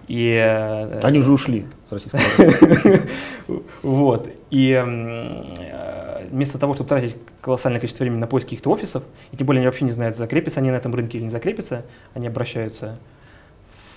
И, 0.07 0.35
э, 0.35 0.99
Они 1.03 1.19
уже 1.19 1.31
ушли 1.31 1.65
с 1.85 1.91
российского 1.91 2.21
рынка. 2.37 3.07
Вот. 3.83 4.29
И 4.49 4.71
э, 4.71 6.27
вместо 6.29 6.57
того, 6.57 6.73
чтобы 6.73 6.89
тратить 6.89 7.15
колоссальное 7.41 7.79
количество 7.79 8.03
времени 8.03 8.19
на 8.19 8.27
поиск 8.27 8.47
каких-то 8.47 8.69
офисов, 8.71 9.03
и 9.31 9.37
тем 9.37 9.47
более 9.47 9.59
они 9.59 9.67
вообще 9.67 9.85
не 9.85 9.91
знают, 9.91 10.15
закрепятся 10.15 10.59
они 10.59 10.71
на 10.71 10.75
этом 10.75 10.93
рынке 10.95 11.17
или 11.17 11.25
не 11.25 11.29
закрепятся, 11.29 11.85
они 12.13 12.27
обращаются 12.27 12.97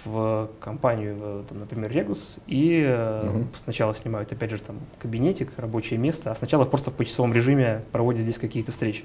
в 0.06 0.48
компанию, 0.60 1.44
там, 1.48 1.58
например, 1.60 1.90
Регус, 1.90 2.36
и 2.46 2.82
Мгм. 3.24 3.48
сначала 3.54 3.94
снимают, 3.94 4.32
опять 4.32 4.50
же, 4.50 4.58
там 4.58 4.76
кабинетик, 4.98 5.52
рабочее 5.56 5.98
место, 5.98 6.30
а 6.30 6.34
сначала 6.34 6.64
просто 6.64 6.90
в 6.90 6.94
почасовом 6.94 7.32
режиме 7.34 7.82
проводят 7.92 8.22
здесь 8.22 8.38
какие-то 8.38 8.72
встречи. 8.72 9.04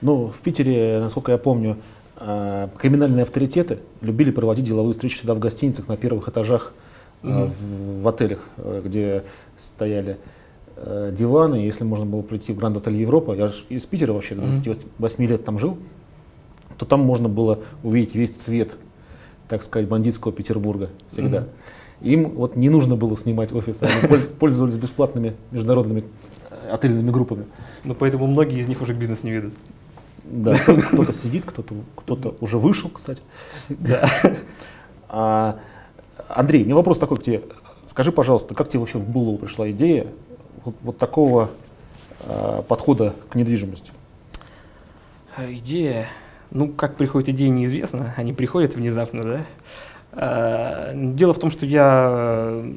Ну, 0.00 0.28
в 0.28 0.38
Питере, 0.38 1.00
насколько 1.00 1.32
я 1.32 1.38
помню, 1.38 1.76
э, 2.20 2.68
криминальные 2.78 3.22
авторитеты 3.24 3.80
любили 4.00 4.30
проводить 4.30 4.64
деловые 4.64 4.92
встречи 4.92 5.16
всегда 5.16 5.34
в 5.34 5.38
гостиницах 5.38 5.88
на 5.88 5.96
первых 5.96 6.28
этажах 6.28 6.72
Мгм. 7.22 7.50
в, 7.50 8.02
в 8.02 8.08
отелях, 8.08 8.40
где 8.84 9.24
стояли 9.56 10.18
диваны. 10.76 11.56
Если 11.56 11.82
можно 11.82 12.06
было 12.06 12.22
прийти 12.22 12.52
в 12.52 12.56
Гранд 12.56 12.76
Отель 12.76 12.94
Европа, 12.94 13.32
я 13.32 13.48
же 13.48 13.64
из 13.68 13.84
Питера 13.86 14.12
вообще 14.12 14.36
до 14.36 14.42
Мгм. 14.42 14.52
28 14.62 15.26
лет 15.26 15.44
там 15.44 15.58
жил, 15.58 15.76
то 16.76 16.86
там 16.86 17.00
можно 17.00 17.28
было 17.28 17.58
увидеть 17.82 18.14
весь 18.14 18.30
цвет, 18.30 18.76
так 19.48 19.62
сказать, 19.62 19.88
бандитского 19.88 20.32
Петербурга 20.32 20.90
всегда. 21.08 21.40
Мгм. 21.40 21.48
Им 22.00 22.28
вот 22.30 22.56
не 22.56 22.68
нужно 22.68 22.96
было 22.96 23.16
снимать 23.16 23.52
офисы, 23.52 23.84
они 23.84 24.08
польз- 24.08 24.28
пользовались 24.38 24.78
бесплатными 24.78 25.34
международными 25.50 26.04
э, 26.50 26.70
отельными 26.70 27.10
группами. 27.10 27.44
Но 27.84 27.94
поэтому 27.94 28.26
многие 28.26 28.58
из 28.60 28.68
них 28.68 28.80
уже 28.82 28.92
бизнес 28.92 29.24
не 29.24 29.32
ведут. 29.32 29.54
Да, 30.24 30.54
кто-то 30.92 31.12
сидит, 31.12 31.44
кто-то 31.44 31.74
кто 31.96 32.36
уже 32.40 32.58
вышел, 32.58 32.90
кстати. 32.90 33.22
Да. 33.68 34.08
А, 35.10 35.58
Андрей, 36.28 36.64
у 36.64 36.66
меня 36.66 36.74
вопрос 36.74 36.98
такой 36.98 37.16
к 37.16 37.22
тебе. 37.22 37.42
Скажи, 37.86 38.12
пожалуйста, 38.12 38.54
как 38.54 38.68
тебе 38.68 38.80
вообще 38.80 38.98
в 38.98 39.10
голову 39.10 39.38
пришла 39.38 39.70
идея 39.70 40.08
вот, 40.66 40.74
вот 40.82 40.98
такого 40.98 41.48
а, 42.26 42.60
подхода 42.60 43.14
к 43.30 43.34
недвижимости? 43.34 43.90
А 45.34 45.50
Идея, 45.50 46.08
ну, 46.50 46.68
как 46.68 46.96
приходит 46.96 47.28
идея, 47.30 47.50
неизвестно. 47.50 48.14
Они 48.16 48.32
приходят 48.32 48.74
внезапно, 48.74 49.22
да? 49.22 49.40
А, 50.12 50.92
Дело 50.94 51.34
в 51.34 51.38
том, 51.38 51.50
что 51.50 51.66
я 51.66 52.48
э, 52.50 52.72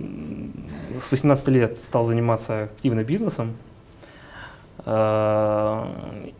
с 1.00 1.10
18 1.12 1.48
лет 1.50 1.78
стал 1.78 2.04
заниматься 2.04 2.64
активно 2.64 3.04
бизнесом. 3.04 3.54
А, 4.86 5.88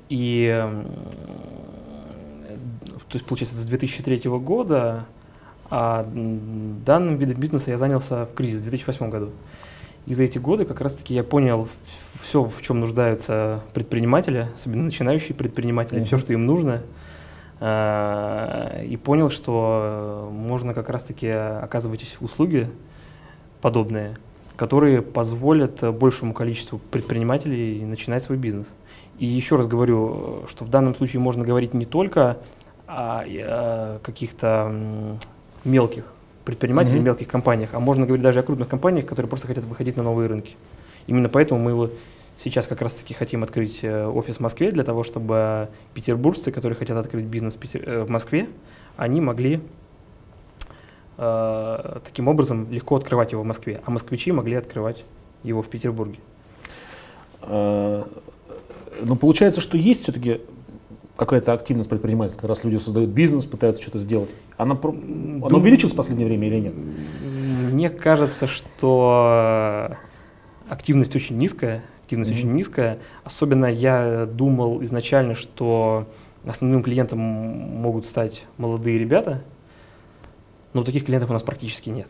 И, 0.10 0.46
м, 0.48 0.86
то 3.10 3.16
есть, 3.16 3.26
получается, 3.26 3.56
с 3.58 3.66
2003 3.66 4.30
года, 4.40 5.06
а 5.70 6.06
данным 6.86 7.16
видом 7.18 7.38
бизнеса 7.40 7.72
я 7.72 7.78
занялся 7.78 8.26
в 8.26 8.34
кризис 8.34 8.60
в 8.60 8.64
2008 8.64 9.10
году. 9.10 9.30
И 10.08 10.14
за 10.14 10.24
эти 10.24 10.38
годы 10.38 10.66
как 10.66 10.82
раз-таки 10.82 11.14
я 11.14 11.24
понял 11.24 11.68
все, 12.22 12.44
в 12.44 12.62
чем 12.62 12.80
нуждаются 12.80 13.62
предприниматели, 13.74 14.48
особенно 14.56 14.84
начинающие 14.84 15.36
предприниматели, 15.36 15.98
Мгм. 16.00 16.06
все, 16.08 16.18
что 16.18 16.34
им 16.34 16.46
нужно. 16.46 16.82
А, 17.64 18.82
И 18.84 18.98
понял, 18.98 19.30
что 19.30 20.28
можно 20.34 20.74
как 20.74 20.90
раз-таки 20.90 21.28
оказывать 21.30 22.18
услуги 22.20 22.68
подобные, 23.62 24.16
которые 24.56 25.04
позволят 25.04 25.84
большему 25.94 26.34
количеству 26.34 26.80
предпринимателей 26.80 27.86
начинать 27.86 28.24
свой 28.24 28.40
бизнес. 28.40 28.68
И 29.20 29.28
еще 29.28 29.56
раз 29.58 29.68
говорю, 29.68 30.44
что 30.50 30.66
в 30.66 30.70
данном 30.70 30.96
случае 30.96 31.20
можно 31.20 31.46
говорить 31.46 31.76
не 31.76 31.86
только 31.86 32.40
о, 32.88 33.24
э, 33.26 34.00
каких-то 34.02 34.74
мелких 35.64 36.06
предпринимателей, 36.44 36.96
Мгм. 36.96 37.06
мелких 37.06 37.28
компаниях, 37.28 37.70
а 37.74 37.80
можно 37.80 38.08
говорить 38.08 38.24
даже 38.24 38.40
о 38.40 38.44
крупных 38.44 38.68
компаниях, 38.68 39.06
которые 39.06 39.30
просто 39.30 39.46
хотят 39.46 39.64
выходить 39.66 39.96
на 39.98 40.04
новые 40.04 40.28
рынки. 40.28 40.56
Именно 41.06 41.30
поэтому 41.30 41.62
мы 41.62 41.76
вот 41.76 41.94
сейчас 42.44 42.68
как 42.68 42.82
раз-таки 42.82 43.14
хотим 43.14 43.44
открыть 43.44 43.84
э, 43.84 44.06
офис 44.08 44.38
в 44.38 44.40
Москве 44.40 44.72
для 44.72 44.84
того, 44.84 45.04
чтобы 45.04 45.70
петербуржцы, 45.94 46.52
которые 46.52 46.76
хотят 46.76 46.98
открыть 46.98 47.26
бизнес 47.26 47.56
в 47.56 47.76
э, 47.76 48.04
в 48.04 48.10
Москве, 48.10 48.48
они 48.98 49.22
могли 49.22 49.62
э, 51.18 52.00
таким 52.04 52.28
образом 52.28 52.68
легко 52.72 52.96
открывать 52.96 53.32
его 53.32 53.44
в 53.44 53.46
Москве, 53.46 53.82
а 53.86 53.92
москвичи 53.92 54.32
могли 54.32 54.56
открывать 54.56 55.04
его 55.44 55.62
в 55.62 55.68
Петербурге. 55.68 56.20
А, 57.42 58.08
Но 59.02 59.16
получается, 59.16 59.62
что 59.62 59.78
есть 59.78 60.04
все-таки 60.04 60.42
какая-то 61.16 61.54
активность 61.54 61.90
предпринимательская, 61.90 62.48
раз 62.48 62.64
люди 62.64 62.78
создают 62.78 63.12
бизнес, 63.12 63.46
пытаются 63.46 63.82
что-то 63.82 64.00
сделать. 64.00 64.30
Она, 64.58 64.78
она 64.82 65.58
увеличилась 65.58 65.94
в 65.94 65.96
последнее 65.96 66.28
время 66.28 66.48
или 66.48 66.60
нет? 66.60 66.74
Мне 67.72 67.90
кажется, 67.90 68.48
что 68.48 69.96
активность 70.68 71.16
очень 71.16 71.38
низкая, 71.38 71.84
активность 72.12 72.32
Мгм. 72.32 72.40
очень 72.40 72.52
низкая. 72.54 72.98
Особенно 73.24 73.66
я 73.66 74.26
думал 74.26 74.84
изначально, 74.84 75.34
что 75.34 76.08
основным 76.46 76.84
клиентом 76.84 77.20
могут 77.20 78.06
стать 78.06 78.46
молодые 78.58 79.00
ребята, 79.00 79.42
но 80.74 80.84
таких 80.84 81.06
клиентов 81.06 81.30
у 81.30 81.34
нас 81.34 81.44
практически 81.44 81.90
нет. 81.90 82.08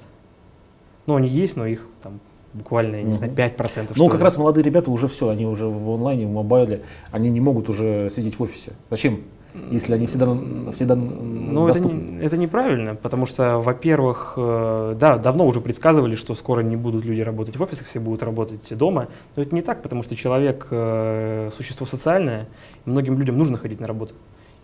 Ну, 1.06 1.16
они 1.16 1.28
есть, 1.28 1.56
но 1.58 1.66
их 1.66 1.88
там 2.02 2.20
буквально, 2.54 2.98
я 2.98 3.04
не 3.04 3.12
знаю, 3.12 3.34
5%. 3.34 3.94
Ну, 3.96 4.08
как 4.08 4.20
ли. 4.20 4.24
раз 4.24 4.38
молодые 4.38 4.64
ребята 4.64 4.90
уже 4.92 5.08
все, 5.08 5.30
они 5.30 5.46
уже 5.46 5.68
в 5.68 5.90
онлайне, 5.90 6.26
в 6.26 6.32
мобайле, 6.32 6.82
они 7.12 7.30
не 7.30 7.40
могут 7.40 7.70
уже 7.70 8.10
сидеть 8.10 8.40
в 8.40 8.44
офисе. 8.44 8.74
Зачем? 8.90 9.22
Если 9.70 9.94
они 9.94 10.08
всегда, 10.08 10.28
всегда 10.72 10.96
Ну, 10.96 11.66
это, 11.68 11.74
доступны. 11.74 11.96
не- 11.98 12.24
это 12.26 12.38
неправильно, 12.38 12.96
потому 12.96 13.26
что, 13.26 13.60
во-первых, 13.60 14.34
э, 14.38 14.96
да, 14.98 15.18
давно 15.18 15.46
уже 15.46 15.60
предсказывали, 15.60 16.16
что 16.16 16.36
скоро 16.36 16.62
не 16.62 16.78
будут 16.78 17.04
люди 17.04 17.20
работать 17.22 17.58
в 17.58 17.62
офисах, 17.62 17.88
все 17.88 18.00
будут 18.00 18.24
работать 18.24 18.78
дома. 18.78 19.08
Но 19.36 19.44
это 19.44 19.54
не 19.54 19.62
так, 19.62 19.82
потому 19.82 20.04
что 20.04 20.16
человек 20.16 20.68
э, 20.72 21.50
существо 21.56 21.86
социальное, 21.86 22.48
и 22.86 22.90
многим 22.90 23.18
людям 23.20 23.38
нужно 23.38 23.58
ходить 23.58 23.82
на 23.82 23.88
работу, 23.88 24.14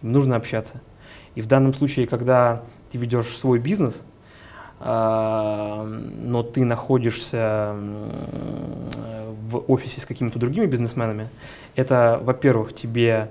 им 0.02 0.13
нужно 0.13 0.38
общаться. 0.38 0.82
И 1.36 1.41
в 1.41 1.47
данном 1.47 1.73
случае, 1.73 2.08
когда 2.08 2.62
ты 2.91 2.97
ведешь 2.97 3.38
свой 3.38 3.60
бизнес, 3.60 4.02
а, 4.80 5.86
но 6.23 6.43
ты 6.43 6.63
находишься 6.63 7.76
в 9.50 9.63
офисе 9.67 10.02
с 10.02 10.06
какими-то 10.06 10.39
другими 10.39 10.65
бизнесменами, 10.65 11.30
это, 11.76 12.19
во-первых, 12.23 12.73
тебе 12.73 13.30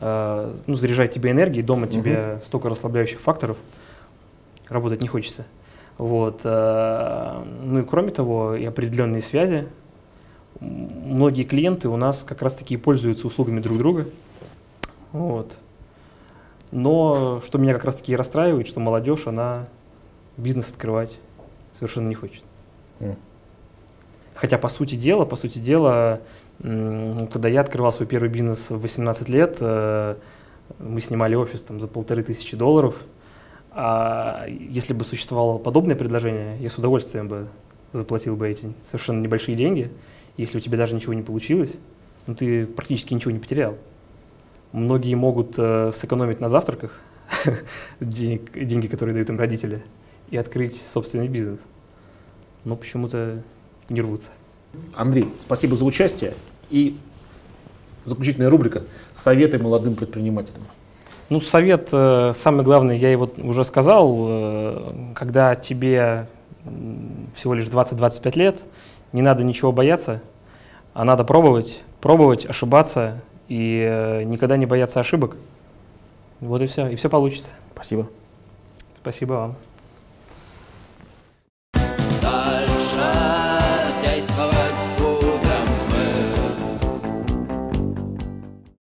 ну, 0.00 0.74
заряжает 0.74 1.12
тебе 1.12 1.30
энергией, 1.30 1.62
дома 1.62 1.86
тебе 1.86 2.40
столько 2.44 2.68
расслабляющих 2.68 3.20
факторов, 3.20 3.56
работать 4.68 5.02
не 5.02 5.08
хочется. 5.08 5.46
Вот. 5.98 6.40
э, 6.44 7.44
Ну 7.62 7.80
и 7.80 7.84
кроме 7.84 8.10
того, 8.10 8.54
и 8.54 8.64
определенные 8.64 9.22
связи. 9.22 9.66
Многие 10.60 11.42
клиенты 11.42 11.88
у 11.88 11.96
нас 11.96 12.24
как 12.24 12.42
раз-таки 12.42 12.76
пользуются 12.76 13.26
услугами 13.26 13.60
друг 13.60 13.78
друга. 13.78 14.06
Вот. 15.12 15.56
Но 16.70 17.40
что 17.44 17.58
меня 17.58 17.72
как 17.72 17.84
раз-таки 17.84 18.12
и 18.12 18.16
расстраивает, 18.16 18.66
что 18.66 18.80
молодежь, 18.80 19.26
она 19.26 19.66
бизнес 20.36 20.70
открывать 20.70 21.18
совершенно 21.72 22.08
не 22.08 22.14
хочет. 22.14 22.44
М. 23.00 23.16
Хотя, 24.34 24.58
по 24.58 24.68
сути 24.68 24.94
дела, 24.96 25.24
по 25.24 25.36
сути 25.36 25.58
дела, 25.58 26.20
когда 26.60 27.48
я 27.48 27.60
открывал 27.60 27.92
свой 27.92 28.08
первый 28.08 28.28
бизнес 28.28 28.70
в 28.70 28.80
18 28.80 29.28
лет, 29.28 29.58
э, 29.60 30.16
мы 30.78 31.00
снимали 31.00 31.34
офис 31.34 31.62
там 31.62 31.80
за 31.80 31.88
полторы 31.88 32.22
тысячи 32.22 32.56
долларов. 32.56 32.96
А 33.70 34.46
если 34.48 34.94
бы 34.94 35.04
существовало 35.04 35.58
подобное 35.58 35.96
предложение, 35.96 36.56
я 36.58 36.70
с 36.70 36.78
удовольствием 36.78 37.28
бы 37.28 37.48
заплатил 37.92 38.36
бы 38.36 38.48
эти 38.48 38.72
совершенно 38.82 39.20
небольшие 39.20 39.54
деньги. 39.56 39.90
Если 40.36 40.56
у 40.58 40.60
тебя 40.60 40.78
даже 40.78 40.94
ничего 40.94 41.14
не 41.14 41.22
получилось, 41.22 41.72
ну 42.26 42.34
ты 42.34 42.66
практически 42.66 43.14
ничего 43.14 43.32
не 43.32 43.38
потерял. 43.38 43.76
Многие 44.72 45.14
могут 45.14 45.54
э, 45.58 45.92
сэкономить 45.94 46.40
на 46.40 46.48
завтраках 46.48 47.00
денег, 48.00 48.52
деньги, 48.52 48.86
которые 48.86 49.14
дают 49.14 49.28
им 49.28 49.38
родители, 49.38 49.84
и 50.30 50.36
открыть 50.36 50.80
собственный 50.80 51.28
бизнес. 51.28 51.60
Но 52.64 52.76
почему-то 52.76 53.42
не 53.88 54.00
рвутся. 54.00 54.30
Андрей, 54.94 55.28
спасибо 55.38 55.76
за 55.76 55.84
участие. 55.84 56.34
И 56.70 56.96
заключительная 58.04 58.50
рубрика 58.50 58.84
«Советы 59.12 59.58
молодым 59.58 59.94
предпринимателям». 59.94 60.62
Ну, 61.28 61.40
совет, 61.40 61.88
э, 61.92 62.32
самый 62.34 62.64
главный, 62.64 62.96
я 62.98 63.10
его 63.10 63.28
уже 63.38 63.64
сказал, 63.64 64.16
э, 64.28 64.92
когда 65.14 65.56
тебе 65.56 66.28
всего 67.34 67.54
лишь 67.54 67.66
20-25 67.66 68.36
лет, 68.36 68.62
не 69.12 69.22
надо 69.22 69.44
ничего 69.44 69.72
бояться, 69.72 70.22
а 70.94 71.04
надо 71.04 71.24
пробовать, 71.24 71.82
пробовать, 72.00 72.46
ошибаться 72.46 73.20
и 73.48 73.84
э, 73.88 74.22
никогда 74.22 74.56
не 74.56 74.66
бояться 74.66 75.00
ошибок. 75.00 75.36
Вот 76.40 76.62
и 76.62 76.66
все, 76.66 76.88
и 76.88 76.96
все 76.96 77.08
получится. 77.08 77.50
Спасибо. 77.74 78.08
Спасибо 79.00 79.32
вам. 79.32 79.65